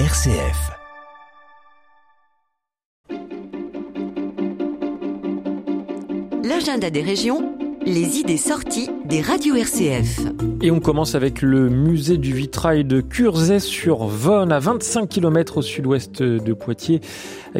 [0.00, 0.72] RCF.
[6.42, 7.56] L'agenda des régions,
[7.86, 10.22] les idées sorties des radios RCF.
[10.62, 15.58] Et on commence avec le musée du vitrail de Curzet sur Vonne, à 25 km
[15.58, 17.00] au sud-ouest de Poitiers,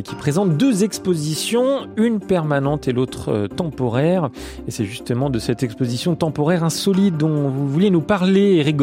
[0.02, 4.30] qui présente deux expositions, une permanente et l'autre euh, temporaire.
[4.66, 8.76] Et c'est justement de cette exposition temporaire insolite dont vous vouliez nous parler, Eric.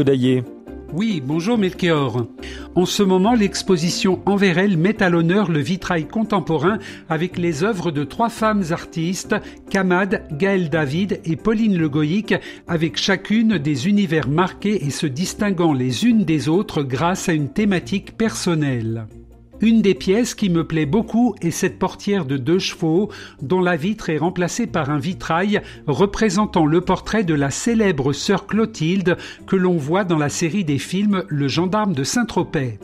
[0.94, 2.28] Oui, bonjour Melchior.
[2.76, 7.92] En ce moment, l'exposition Envers elle met à l'honneur le vitrail contemporain avec les œuvres
[7.92, 9.36] de trois femmes artistes,
[9.70, 12.36] Kamad, Gaëlle David et Pauline Le Goïc,
[12.68, 17.54] avec chacune des univers marqués et se distinguant les unes des autres grâce à une
[17.54, 19.08] thématique personnelle.
[19.62, 23.12] Une des pièces qui me plaît beaucoup est cette portière de deux chevaux
[23.44, 28.48] dont la vitre est remplacée par un vitrail représentant le portrait de la célèbre sœur
[28.48, 32.80] Clotilde que l'on voit dans la série des films Le gendarme de Saint-Tropez.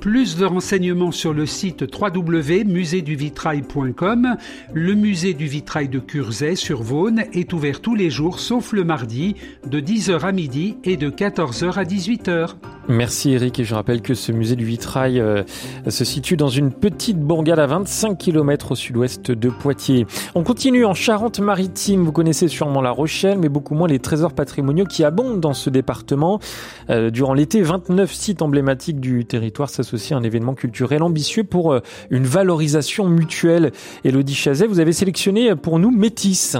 [0.00, 4.36] Plus de renseignements sur le site www.muséduvitrail.com.
[4.74, 8.84] Le musée du vitrail de Curzet sur Vaune est ouvert tous les jours sauf le
[8.84, 9.36] mardi
[9.66, 12.56] de 10h à midi et de 14h à 18h.
[12.88, 15.42] Merci Eric et je rappelle que ce musée du vitrail euh,
[15.88, 20.06] se situe dans une petite bourgade à 25 km au sud-ouest de Poitiers.
[20.34, 24.84] On continue en Charente-Maritime, vous connaissez sûrement La Rochelle mais beaucoup moins les trésors patrimoniaux
[24.84, 26.40] qui abondent dans ce département.
[26.90, 31.72] Euh, durant l'été, 29 sites emblématiques du territoire s'associent aussi un événement culturel ambitieux pour
[31.72, 33.72] euh, une valorisation mutuelle.
[34.04, 36.56] Elodie Chazet, vous avez sélectionné pour nous Métis.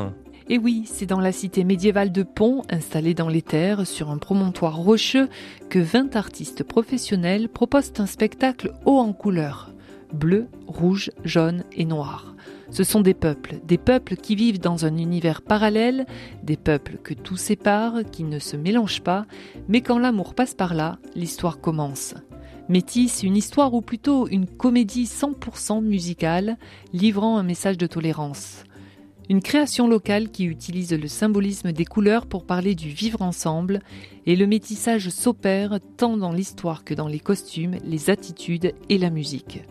[0.48, 4.18] Et oui, c'est dans la cité médiévale de Pont, installée dans les terres, sur un
[4.18, 5.28] promontoire rocheux,
[5.70, 9.74] que 20 artistes professionnels proposent un spectacle haut en couleurs
[10.14, 12.34] bleu, rouge, jaune et noir.
[12.70, 16.06] Ce sont des peuples, des peuples qui vivent dans un univers parallèle,
[16.42, 19.26] des peuples que tout sépare, qui ne se mélangent pas,
[19.68, 22.14] mais quand l'amour passe par là, l'histoire commence.
[22.68, 26.56] Métis, une histoire ou plutôt une comédie 100% musicale,
[26.94, 28.64] livrant un message de tolérance.
[29.30, 33.80] Une création locale qui utilise le symbolisme des couleurs pour parler du vivre ensemble,
[34.26, 39.08] et le métissage s'opère tant dans l'histoire que dans les costumes, les attitudes et la
[39.08, 39.62] musique.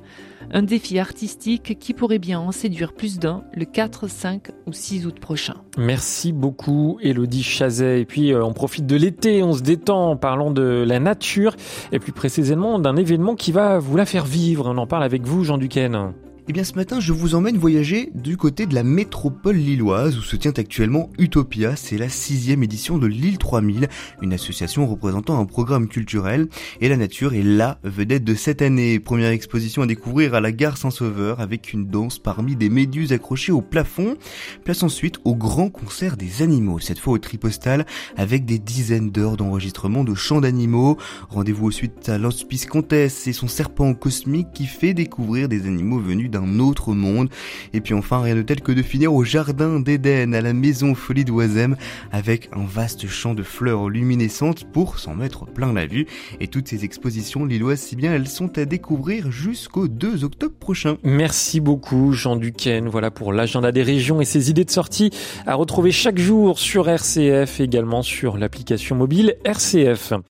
[0.51, 5.05] Un défi artistique qui pourrait bien en séduire plus d'un le 4, 5 ou 6
[5.05, 5.55] août prochain.
[5.77, 8.01] Merci beaucoup Elodie Chazet.
[8.01, 11.55] Et puis euh, on profite de l'été, on se détend en parlant de la nature
[11.91, 14.67] et plus précisément d'un événement qui va vous la faire vivre.
[14.67, 16.13] On en parle avec vous Jean Duquesne.
[16.49, 20.21] Eh bien ce matin je vous emmène voyager du côté de la métropole lilloise où
[20.21, 23.87] se tient actuellement Utopia, c'est la sixième édition de l'île 3000,
[24.21, 26.49] une association représentant un programme culturel
[26.81, 28.99] et la nature est la vedette de cette année.
[28.99, 33.53] Première exposition à découvrir à la gare Saint-Sauveur avec une danse parmi des méduses accrochées
[33.53, 34.17] au plafond.
[34.65, 37.85] Place ensuite au grand concert des animaux, cette fois au tripostal
[38.17, 40.97] avec des dizaines d'heures d'enregistrement de chants d'animaux.
[41.29, 46.31] Rendez-vous ensuite à l'Hospice Comtesse et son serpent cosmique qui fait découvrir des animaux venus
[46.33, 47.29] d'un autre monde.
[47.73, 50.95] Et puis enfin, rien de tel que de finir au jardin d'Éden, à la maison
[50.95, 51.77] Folie d'Oisem,
[52.11, 56.07] avec un vaste champ de fleurs luminescentes pour s'en mettre plein la vue.
[56.41, 60.97] Et toutes ces expositions lilloises, si bien elles sont à découvrir jusqu'au 2 octobre prochain.
[61.03, 62.89] Merci beaucoup Jean Duquesne.
[62.89, 65.11] Voilà pour l'agenda des régions et ses idées de sortie
[65.45, 70.13] à retrouver chaque jour sur RCF, également sur l'application mobile RCF.